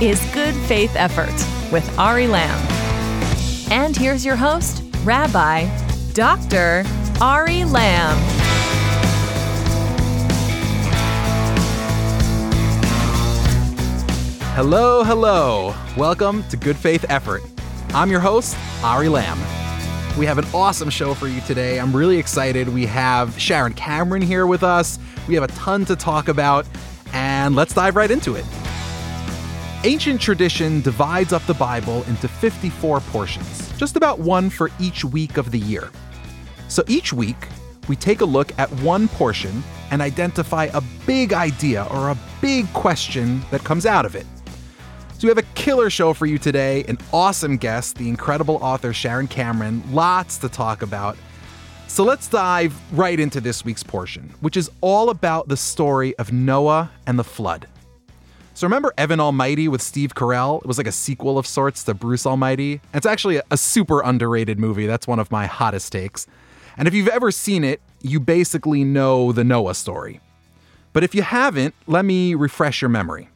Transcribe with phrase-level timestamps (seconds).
[0.00, 1.34] is Good Faith Effort
[1.72, 2.56] with Ari Lamm.
[3.72, 5.66] And here's your host, Rabbi
[6.12, 6.84] Dr.
[7.20, 8.16] Ari Lamm.
[14.54, 15.74] Hello, hello.
[15.96, 17.42] Welcome to Good Faith Effort.
[17.88, 19.36] I'm your host, Ari Lamm.
[20.16, 21.80] We have an awesome show for you today.
[21.80, 22.68] I'm really excited.
[22.68, 25.00] We have Sharon Cameron here with us.
[25.26, 26.66] We have a ton to talk about,
[27.12, 28.44] and let's dive right into it.
[29.84, 35.36] Ancient tradition divides up the Bible into 54 portions, just about one for each week
[35.36, 35.92] of the year.
[36.66, 37.36] So each week,
[37.86, 42.66] we take a look at one portion and identify a big idea or a big
[42.72, 44.26] question that comes out of it.
[45.12, 48.92] So we have a killer show for you today, an awesome guest, the incredible author
[48.92, 51.16] Sharon Cameron, lots to talk about.
[51.86, 56.32] So let's dive right into this week's portion, which is all about the story of
[56.32, 57.68] Noah and the flood.
[58.58, 60.60] So remember Evan Almighty with Steve Carell?
[60.60, 62.80] It was like a sequel of sorts to Bruce Almighty.
[62.92, 64.86] It's actually a super underrated movie.
[64.86, 66.26] That's one of my hottest takes.
[66.76, 70.20] And if you've ever seen it, you basically know the Noah story.
[70.92, 73.28] But if you haven't, let me refresh your memory.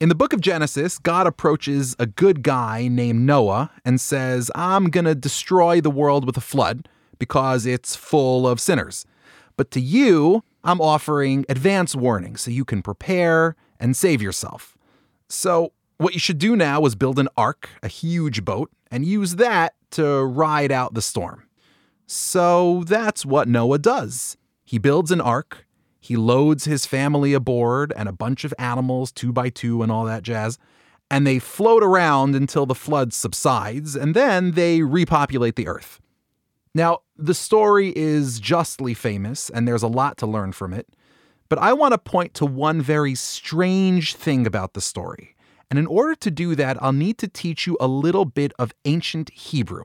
[0.00, 4.88] In the book of Genesis, God approaches a good guy named Noah and says, I'm
[4.88, 9.04] going to destroy the world with a flood because it's full of sinners.
[9.58, 14.76] But to you, I'm offering advance warning so you can prepare and save yourself.
[15.28, 19.36] So, what you should do now is build an ark, a huge boat, and use
[19.36, 21.44] that to ride out the storm.
[22.06, 24.36] So, that's what Noah does.
[24.64, 25.66] He builds an ark
[26.08, 30.06] he loads his family aboard and a bunch of animals, two by two, and all
[30.06, 30.58] that jazz.
[31.10, 36.00] And they float around until the flood subsides, and then they repopulate the earth.
[36.74, 40.86] Now, the story is justly famous, and there's a lot to learn from it.
[41.48, 45.34] But I want to point to one very strange thing about the story.
[45.70, 48.72] And in order to do that, I'll need to teach you a little bit of
[48.84, 49.84] ancient Hebrew.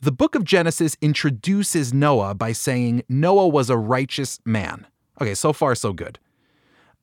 [0.00, 4.86] The book of Genesis introduces Noah by saying Noah was a righteous man.
[5.20, 6.18] Okay, so far, so good.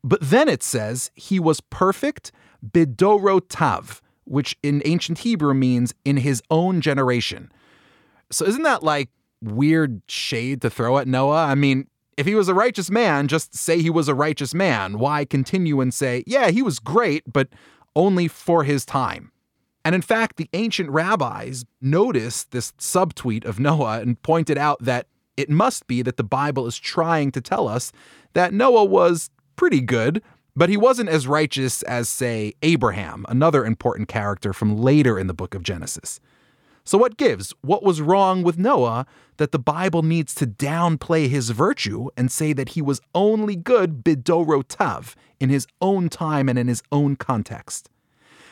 [0.03, 2.31] But then it says he was perfect,
[2.65, 7.51] bidorotav, which in ancient Hebrew means in his own generation.
[8.31, 9.09] So isn't that like
[9.41, 11.45] weird shade to throw at Noah?
[11.45, 11.87] I mean,
[12.17, 14.97] if he was a righteous man, just say he was a righteous man.
[14.97, 17.47] Why continue and say, yeah, he was great, but
[17.95, 19.31] only for his time?
[19.85, 25.07] And in fact, the ancient rabbis noticed this subtweet of Noah and pointed out that
[25.37, 27.93] it must be that the Bible is trying to tell us
[28.33, 30.21] that Noah was pretty good,
[30.55, 35.33] but he wasn't as righteous as, say, Abraham, another important character from later in the
[35.33, 36.19] book of Genesis.
[36.87, 37.53] So, what gives?
[37.59, 39.05] What was wrong with Noah
[39.35, 44.05] that the Bible needs to downplay his virtue and say that he was only good
[44.05, 47.89] bidorotav in his own time and in his own context?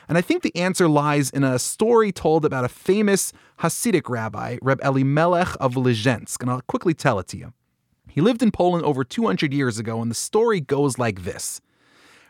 [0.09, 4.57] And I think the answer lies in a story told about a famous Hasidic rabbi,
[4.61, 7.53] Reb Elimelech of Lizhensk, and I'll quickly tell it to you.
[8.09, 11.61] He lived in Poland over 200 years ago, and the story goes like this.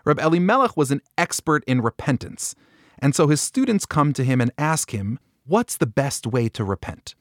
[0.05, 2.53] Reb Elimelech was an expert in repentance,
[2.99, 5.17] and so his students come to him and ask him,
[5.47, 7.13] What's the best way to repent?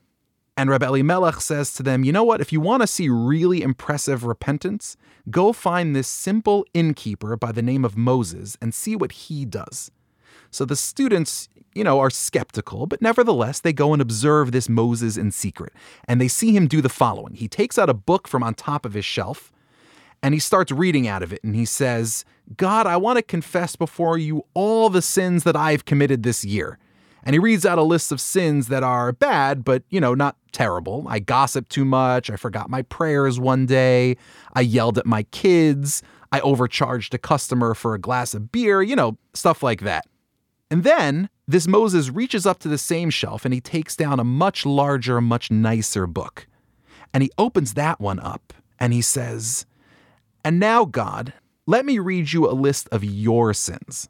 [0.56, 2.40] And Reb Elimelech says to them, You know what?
[2.40, 4.96] If you want to see really impressive repentance,
[5.28, 9.90] go find this simple innkeeper by the name of Moses and see what he does.
[10.50, 15.18] So the students, you know, are skeptical, but nevertheless, they go and observe this Moses
[15.18, 15.74] in secret.
[16.08, 18.86] And they see him do the following he takes out a book from on top
[18.86, 19.52] of his shelf
[20.22, 21.44] and he starts reading out of it.
[21.44, 22.24] And he says,
[22.56, 26.78] God, I want to confess before you all the sins that I've committed this year.
[27.24, 30.36] And he reads out a list of sins that are bad, but, you know, not
[30.52, 31.06] terrible.
[31.08, 32.30] I gossiped too much.
[32.30, 34.16] I forgot my prayers one day.
[34.52, 36.02] I yelled at my kids.
[36.32, 40.06] I overcharged a customer for a glass of beer, you know, stuff like that.
[40.70, 44.24] And then this Moses reaches up to the same shelf and he takes down a
[44.24, 46.46] much larger, much nicer book.
[47.12, 49.66] And he opens that one up and he says,
[50.44, 51.32] And now, God,
[51.66, 54.08] let me read you a list of your sins.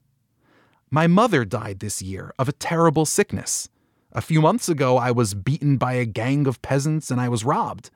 [0.94, 3.68] My mother died this year of a terrible sickness.
[4.12, 7.44] A few months ago, I was beaten by a gang of peasants and I was
[7.44, 7.90] robbed.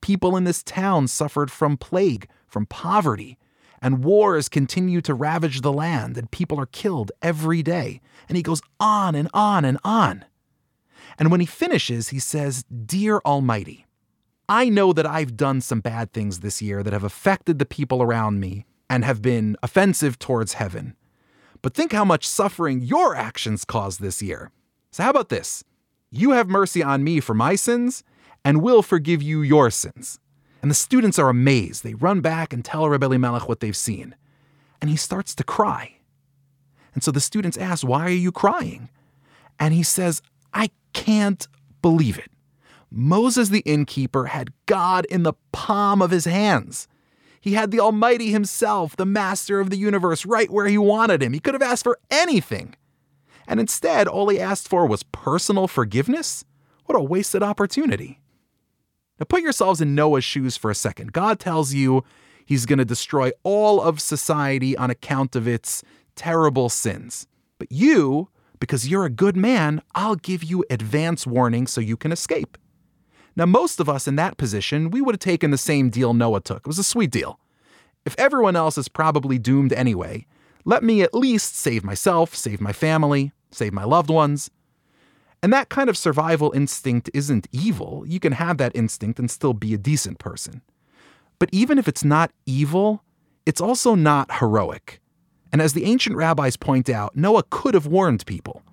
[0.00, 3.36] People in this town suffered from plague, from poverty,
[3.82, 8.00] and wars continue to ravage the land, and people are killed every day.
[8.30, 10.24] And he goes on and on and on.
[11.18, 13.84] And when he finishes, he says, Dear Almighty,
[14.48, 18.00] I know that I've done some bad things this year that have affected the people
[18.00, 20.96] around me and have been offensive towards heaven.
[21.62, 24.50] But think how much suffering your actions caused this year.
[24.90, 25.64] So, how about this?
[26.10, 28.02] You have mercy on me for my sins,
[28.44, 30.18] and we'll forgive you your sins.
[30.62, 31.84] And the students are amazed.
[31.84, 34.14] They run back and tell Rebbe Elimelech what they've seen.
[34.80, 35.96] And he starts to cry.
[36.94, 38.88] And so the students ask, Why are you crying?
[39.58, 40.22] And he says,
[40.52, 41.46] I can't
[41.82, 42.30] believe it.
[42.90, 46.88] Moses the innkeeper had God in the palm of his hands.
[47.40, 51.32] He had the Almighty Himself, the Master of the universe, right where he wanted him.
[51.32, 52.74] He could have asked for anything.
[53.46, 56.44] And instead, all he asked for was personal forgiveness?
[56.84, 58.20] What a wasted opportunity.
[59.18, 61.12] Now, put yourselves in Noah's shoes for a second.
[61.12, 62.04] God tells you
[62.44, 65.82] he's going to destroy all of society on account of its
[66.14, 67.26] terrible sins.
[67.58, 68.28] But you,
[68.60, 72.56] because you're a good man, I'll give you advance warning so you can escape.
[73.38, 76.40] Now, most of us in that position, we would have taken the same deal Noah
[76.40, 76.58] took.
[76.58, 77.38] It was a sweet deal.
[78.04, 80.26] If everyone else is probably doomed anyway,
[80.64, 84.50] let me at least save myself, save my family, save my loved ones.
[85.40, 88.02] And that kind of survival instinct isn't evil.
[88.08, 90.60] You can have that instinct and still be a decent person.
[91.38, 93.04] But even if it's not evil,
[93.46, 95.00] it's also not heroic.
[95.52, 98.64] And as the ancient rabbis point out, Noah could have warned people.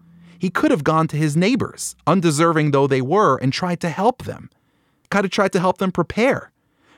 [0.46, 4.26] He could have gone to his neighbors, undeserving though they were, and tried to help
[4.26, 4.52] them.
[5.10, 6.52] Could have tried to help them prepare.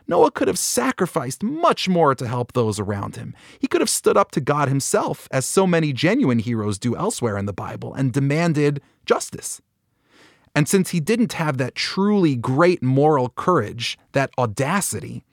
[0.05, 3.33] Noah could have sacrificed much more to help those around him.
[3.57, 7.37] He could have stood up to God himself, as so many genuine heroes do elsewhere
[7.37, 9.61] in the Bible, and demanded justice.
[10.53, 15.23] And since he didn't have that truly great moral courage, that audacity,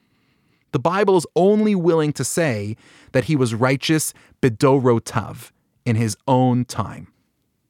[0.71, 2.77] the Bible is only willing to say
[3.11, 5.51] that he was righteous bidorotav
[5.85, 7.09] in his own time.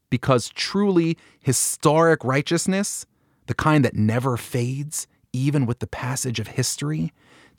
[0.10, 3.06] Because truly historic righteousness,
[3.48, 7.12] the kind that never fades, even with the passage of history,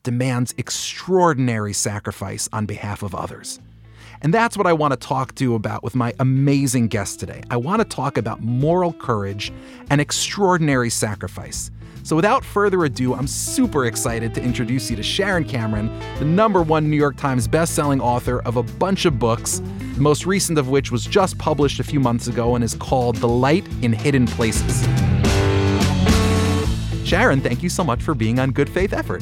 [0.03, 3.59] demands extraordinary sacrifice on behalf of others.
[4.21, 7.43] And that's what I want to talk to you about with my amazing guest today.
[7.49, 9.51] I want to talk about moral courage
[9.89, 11.71] and extraordinary sacrifice.
[12.03, 16.61] So, without further ado, I'm super excited to introduce you to Sharon Cameron, the number
[16.61, 19.59] one New York Times bestselling author of a bunch of books,
[19.95, 23.17] the most recent of which was just published a few months ago and is called
[23.17, 24.87] The Light in Hidden Places.
[27.05, 29.21] Sharon, thank you so much for being on Good Faith Effort.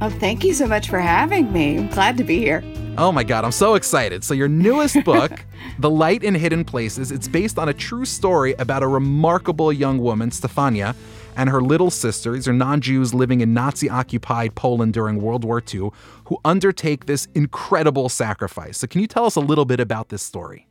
[0.00, 1.78] Oh, thank you so much for having me.
[1.78, 2.62] I'm glad to be here.
[2.98, 4.24] Oh my God, I'm so excited.
[4.24, 5.44] So, your newest book,
[5.78, 9.98] The Light in Hidden Places, it's based on a true story about a remarkable young
[9.98, 10.96] woman, Stefania,
[11.36, 12.32] and her little sister.
[12.32, 15.90] These are non Jews living in Nazi occupied Poland during World War II
[16.24, 18.78] who undertake this incredible sacrifice.
[18.78, 20.66] So, can you tell us a little bit about this story?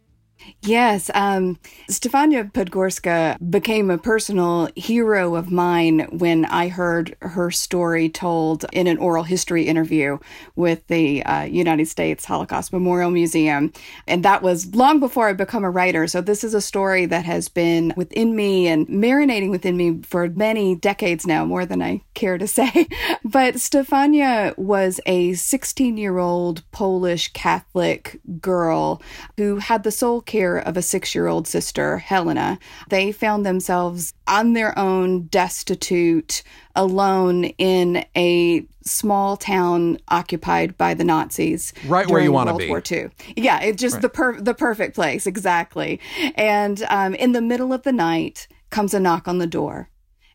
[0.62, 1.60] Yes, um,
[1.90, 8.88] Stefania Podgorska became a personal hero of mine when I heard her story told in
[8.88, 10.18] an oral history interview
[10.56, 13.72] with the uh, United States Holocaust Memorial Museum.
[14.08, 16.08] And that was long before I become a writer.
[16.08, 20.30] So this is a story that has been within me and marinating within me for
[20.30, 22.88] many decades now, more than I care to say.
[23.24, 29.02] but Stefania was a 16 year old Polish Catholic girl
[29.38, 32.60] who had the sole care of a six year old sister, Helena.
[32.90, 36.44] They found themselves on their own, destitute,
[36.76, 41.74] alone in a small town occupied by the Nazis.
[41.88, 42.70] Right where you want to be.
[42.70, 43.10] World War II.
[43.38, 44.02] Yeah, it's just right.
[44.02, 46.00] the per- the perfect place, exactly.
[46.36, 49.90] And um, in the middle of the night comes a knock on the door.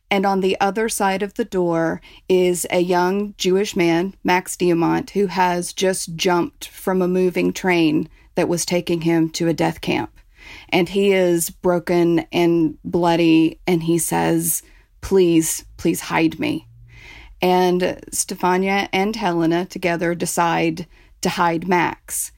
[0.09, 5.11] And on the other side of the door is a young Jewish man, Max Diamant,
[5.11, 9.81] who has just jumped from a moving train that was taking him to a death
[9.81, 10.11] camp.
[10.69, 14.63] And he is broken and bloody, and he says,
[15.01, 16.67] Please, please hide me.
[17.41, 20.87] And Stefania and Helena together decide
[21.21, 22.31] to hide Max.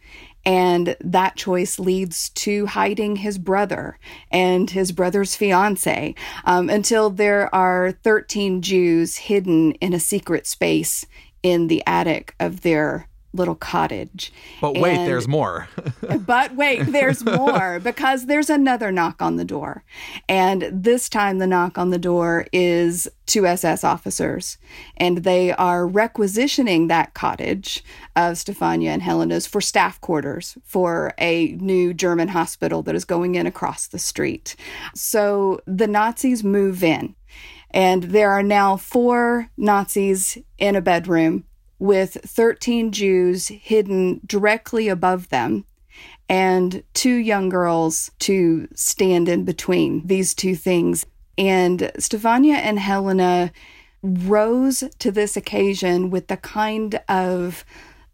[0.45, 3.97] And that choice leads to hiding his brother
[4.29, 11.05] and his brother's fiance um, until there are 13 Jews hidden in a secret space
[11.43, 14.31] in the attic of their little cottage.
[14.61, 15.67] But wait, and, there's more.
[16.25, 19.83] but wait, there's more because there's another knock on the door.
[20.29, 24.57] And this time the knock on the door is two SS officers.
[24.97, 27.83] And they are requisitioning that cottage
[28.15, 33.35] of Stefania and Helena's for staff quarters for a new German hospital that is going
[33.35, 34.55] in across the street.
[34.93, 37.15] So the Nazis move in.
[37.71, 41.45] And there are now four Nazis in a bedroom
[41.83, 45.65] with 13 Jews hidden directly above them
[46.29, 51.05] and two young girls to stand in between these two things.
[51.37, 53.51] And Stefania and Helena
[54.01, 57.65] rose to this occasion with the kind of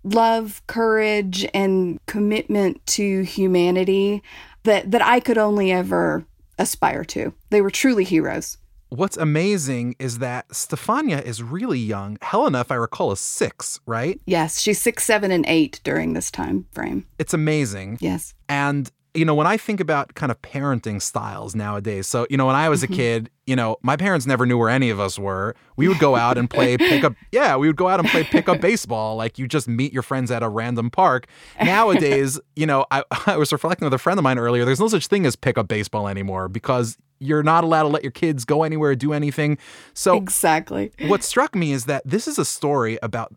[0.04, 4.24] love, courage, and commitment to humanity
[4.64, 6.26] that, that I could only ever
[6.58, 7.36] aspire to.
[7.52, 8.58] They were truly heroes
[8.90, 12.18] what's amazing is that Stefania is really young.
[12.22, 14.20] Helena, if I recall, is six, right?
[14.26, 17.06] Yes, she's six, seven, and eight during this time frame.
[17.18, 17.98] It's amazing.
[18.02, 18.34] Yes.
[18.48, 22.46] And you know, when I think about kind of parenting styles nowadays, so, you know,
[22.46, 22.96] when I was a mm-hmm.
[22.96, 25.56] kid, you know, my parents never knew where any of us were.
[25.76, 27.16] We would go out and play pickup.
[27.32, 29.16] Yeah, we would go out and play pickup baseball.
[29.16, 31.28] Like you just meet your friends at a random park.
[31.62, 34.66] Nowadays, you know, I, I was reflecting with a friend of mine earlier.
[34.66, 38.12] There's no such thing as pickup baseball anymore because you're not allowed to let your
[38.12, 39.58] kids go anywhere, do anything.
[39.94, 40.92] So, exactly.
[41.08, 43.34] What struck me is that this is a story about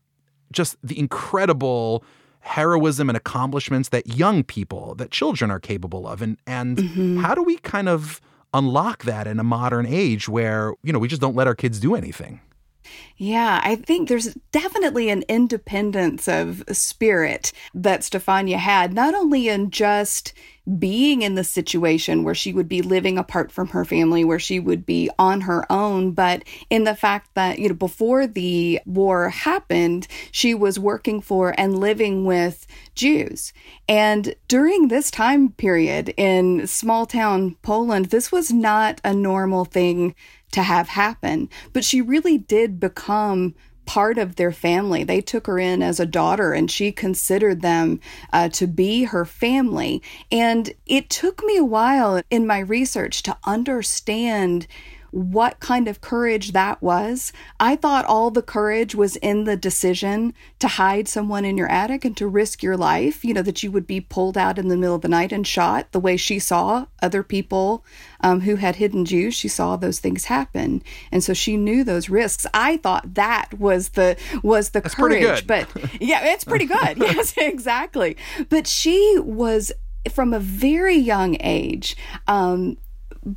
[0.53, 2.05] just the incredible
[2.43, 6.21] heroism and accomplishments that young people, that children are capable of.
[6.23, 7.19] And and mm-hmm.
[7.19, 8.21] how do we kind of
[8.53, 11.81] unlock that in a modern age where, you know, we just don't let our kids
[11.81, 12.41] do anything?
[13.17, 19.71] Yeah, I think there's definitely an independence of spirit that Stefania had, not only in
[19.71, 20.33] just
[20.79, 24.61] being in the situation where she would be living apart from her family, where she
[24.61, 29.29] would be on her own, but in the fact that, you know, before the war
[29.29, 33.53] happened, she was working for and living with Jews.
[33.89, 40.15] And during this time period in small town Poland, this was not a normal thing
[40.53, 41.49] to have happen.
[41.73, 43.55] But she really did become
[43.85, 45.05] part of their family.
[45.05, 48.01] They took her in as a daughter and she considered them
[48.33, 50.03] uh, to be her family.
[50.31, 54.67] And it took me a while in my research to understand
[55.13, 57.33] what kind of courage that was.
[57.61, 62.05] I thought all the courage was in the decision to hide someone in your attic
[62.07, 64.77] and to risk your life, you know, that you would be pulled out in the
[64.77, 67.85] middle of the night and shot the way she saw other people
[68.23, 69.35] um, who had hidden Jews.
[69.35, 70.83] She saw those things happen.
[71.13, 72.47] And so she knew those risks.
[72.55, 75.47] I thought that was the was the That's courage.
[75.47, 75.69] But
[76.01, 76.97] yeah, it's pretty good.
[76.99, 78.17] yes, exactly.
[78.49, 79.73] But she was
[80.11, 82.77] from a very young age um,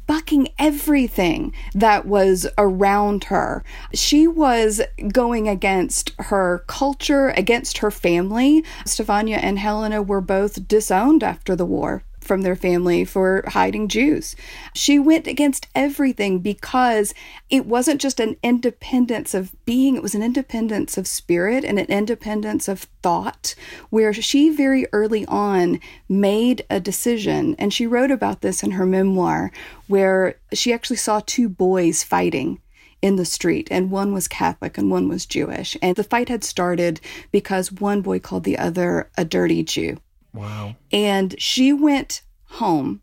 [0.08, 3.63] bucking everything that was around her.
[3.94, 8.63] She was going against her culture, against her family.
[8.86, 14.36] Stefania and Helena were both disowned after the war from their family for hiding Jews.
[14.74, 17.13] She went against everything because
[17.50, 21.86] it wasn't just an independence of being, it was an independence of spirit and an
[21.86, 23.55] independence of thought,
[23.89, 25.79] where she very early on
[26.10, 27.55] made a decision.
[27.58, 29.51] And she wrote about this in her memoir,
[29.88, 32.60] where she actually saw two boys fighting
[33.01, 35.77] in the street, and one was Catholic and one was Jewish.
[35.82, 37.00] And the fight had started
[37.32, 39.98] because one boy called the other a dirty Jew.
[40.36, 40.75] Wow.
[40.92, 43.01] And she went home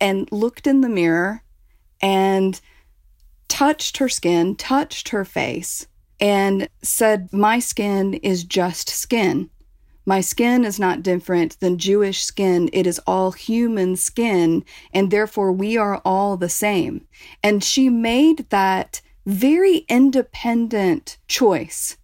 [0.00, 1.42] and looked in the mirror
[2.00, 2.60] and
[3.48, 5.86] touched her skin, touched her face,
[6.20, 9.50] and said, My skin is just skin.
[10.04, 12.68] My skin is not different than Jewish skin.
[12.72, 17.06] It is all human skin, and therefore we are all the same.
[17.42, 21.96] And she made that very independent choice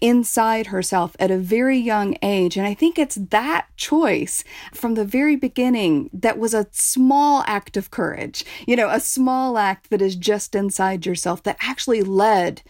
[0.00, 2.56] inside herself at a very young age.
[2.56, 7.76] And I think it's that choice from the very beginning that was a small act
[7.76, 12.62] of courage, you know, a small act that is just inside yourself that actually led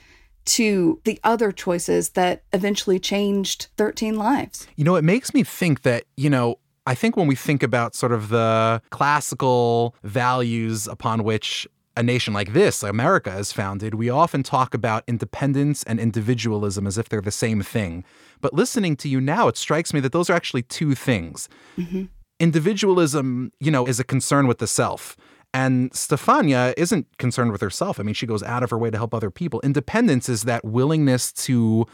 [0.46, 4.66] to the other choices that eventually changed 13 lives.
[4.76, 7.94] You know, it makes me think that, you know, I think when we think about
[7.94, 14.08] sort of the classical values upon which a nation like this, America, is founded, we
[14.08, 18.04] often talk about independence and individualism as if they're the same thing.
[18.40, 21.48] But listening to you now, it strikes me that those are actually two things.
[21.76, 22.04] Mm-hmm.
[22.38, 25.16] Individualism, you know, is a concern with the self.
[25.52, 27.98] And Stefania isn't concerned with herself.
[27.98, 29.60] I mean, she goes out of her way to help other people.
[29.62, 31.86] Independence is that willingness to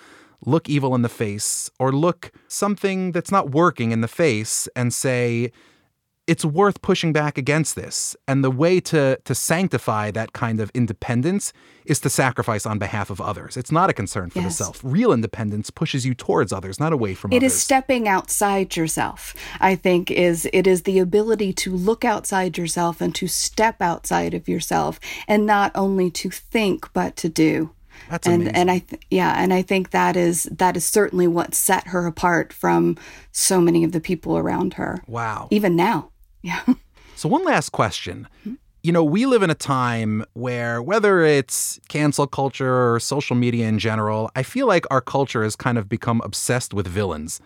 [0.44, 4.92] look evil in the face or look something that's not working in the face and
[4.92, 5.50] say,
[6.26, 8.16] it's worth pushing back against this.
[8.26, 11.52] And the way to to sanctify that kind of independence
[11.84, 13.56] is to sacrifice on behalf of others.
[13.56, 14.58] It's not a concern for yes.
[14.58, 14.80] the self.
[14.82, 17.52] Real independence pushes you towards others, not away from it others.
[17.52, 19.34] It is stepping outside yourself.
[19.60, 24.34] I think is it is the ability to look outside yourself and to step outside
[24.34, 27.70] of yourself and not only to think but to do.
[28.10, 28.56] That's and amazing.
[28.56, 32.06] and I th- yeah, and I think that is that is certainly what set her
[32.06, 32.96] apart from
[33.32, 35.02] so many of the people around her.
[35.06, 35.48] Wow.
[35.50, 36.10] Even now.
[36.46, 36.62] Yeah.
[37.18, 38.28] So, one last question.
[38.82, 43.66] You know, we live in a time where, whether it's cancel culture or social media
[43.66, 47.40] in general, I feel like our culture has kind of become obsessed with villains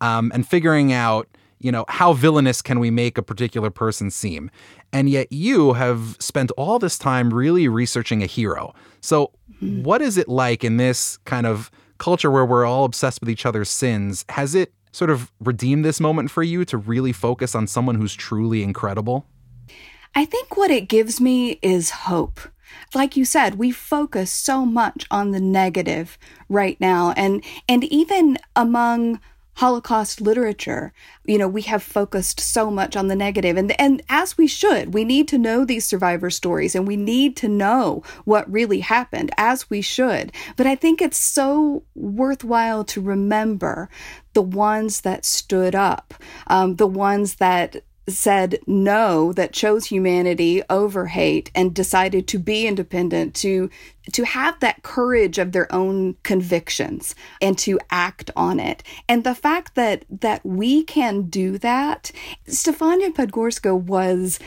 [0.00, 1.28] um, and figuring out,
[1.60, 4.50] you know, how villainous can we make a particular person seem.
[4.92, 8.74] And yet, you have spent all this time really researching a hero.
[9.02, 9.30] So,
[9.62, 9.84] mm-hmm.
[9.84, 13.46] what is it like in this kind of culture where we're all obsessed with each
[13.46, 14.24] other's sins?
[14.30, 18.14] Has it sort of redeem this moment for you to really focus on someone who's
[18.14, 19.26] truly incredible?
[20.14, 22.40] I think what it gives me is hope.
[22.94, 26.18] Like you said, we focus so much on the negative
[26.48, 29.20] right now and and even among
[29.62, 30.92] Holocaust literature,
[31.24, 34.92] you know, we have focused so much on the negative and and as we should.
[34.92, 39.30] We need to know these survivor stories and we need to know what really happened
[39.36, 40.32] as we should.
[40.56, 43.88] But I think it's so worthwhile to remember
[44.32, 46.12] the ones that stood up,
[46.48, 52.66] um, the ones that said no that chose humanity over hate and decided to be
[52.66, 53.70] independent to
[54.12, 58.82] to have that courage of their own convictions and to act on it.
[59.08, 62.10] And the fact that that we can do that
[62.48, 64.40] Stefania Podgorska was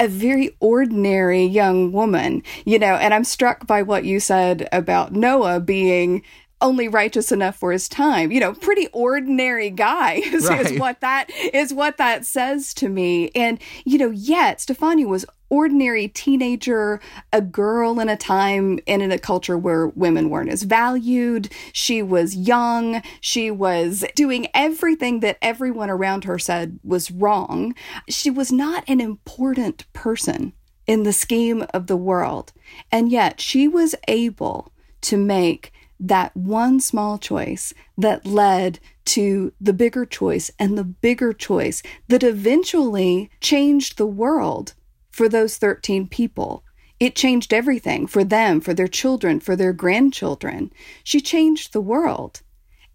[0.00, 5.12] a very ordinary young woman, you know, and I'm struck by what you said about
[5.12, 6.22] Noah being
[6.60, 8.32] only righteous enough for his time.
[8.32, 10.70] You know, pretty ordinary guy is, right.
[10.70, 13.30] is, what that is what that says to me.
[13.34, 17.00] And you know, yet Stefania was ordinary teenager,
[17.32, 21.50] a girl in a time and in a culture where women weren't as valued.
[21.72, 23.02] She was young.
[23.20, 27.74] She was doing everything that everyone around her said was wrong.
[28.08, 30.52] She was not an important person
[30.86, 32.52] in the scheme of the world.
[32.90, 34.72] And yet she was able
[35.02, 41.32] to make that one small choice that led to the bigger choice and the bigger
[41.32, 44.74] choice that eventually changed the world
[45.10, 46.62] for those 13 people.
[47.00, 50.72] It changed everything for them, for their children, for their grandchildren.
[51.04, 52.42] She changed the world.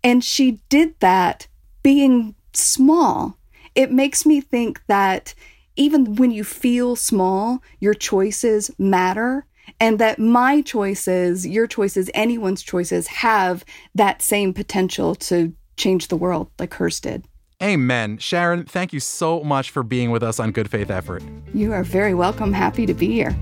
[0.04, 1.48] And she did that
[1.82, 3.38] being small.
[3.76, 5.34] It makes me think that
[5.76, 9.46] even when you feel small, your choices matter
[9.84, 16.16] and that my choices, your choices, anyone's choices have that same potential to change the
[16.16, 17.26] world like hers did.
[17.62, 18.18] Amen.
[18.18, 21.22] Sharon, thank you so much for being with us on Good Faith Effort.
[21.54, 22.54] You are very welcome.
[22.54, 23.36] Happy to be here.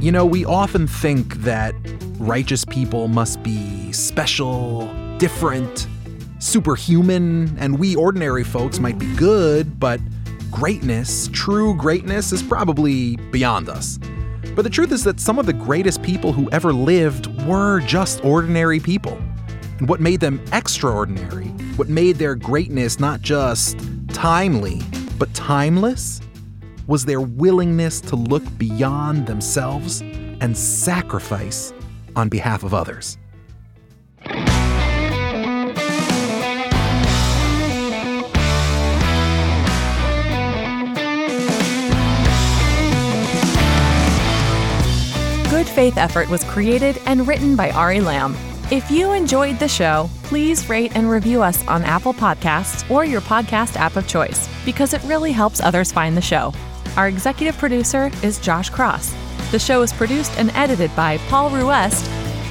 [0.00, 1.74] You know, we often think that
[2.18, 5.86] righteous people must be special, different,
[6.50, 10.00] superhuman, and we ordinary folks might be good, but
[10.50, 13.98] greatness, true greatness, is probably beyond us.
[14.56, 18.24] But the truth is that some of the greatest people who ever lived were just
[18.24, 19.16] ordinary people.
[19.78, 24.82] And what made them extraordinary, what made their greatness not just timely,
[25.18, 26.20] but timeless,
[26.88, 31.72] was their willingness to look beyond themselves and sacrifice
[32.16, 33.18] on behalf of others.
[45.70, 48.34] Faith Effort was created and written by Ari Lamm.
[48.72, 53.20] If you enjoyed the show, please rate and review us on Apple Podcasts or your
[53.20, 56.52] podcast app of choice because it really helps others find the show.
[56.96, 59.14] Our executive producer is Josh Cross.
[59.50, 62.04] The show is produced and edited by Paul Ruest.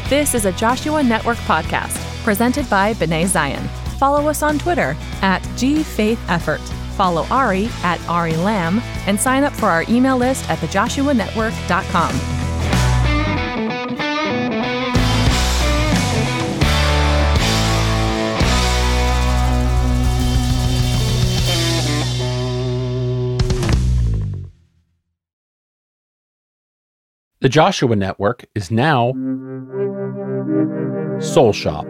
[0.09, 3.67] This is a Joshua Network podcast presented by B'nai Zion.
[3.97, 6.59] Follow us on Twitter at GFaithEffort.
[6.95, 12.38] Follow Ari at Ari Lamm and sign up for our email list at thejoshuanetwork.com.
[27.41, 29.13] The Joshua Network is now
[31.21, 31.85] Soul Shop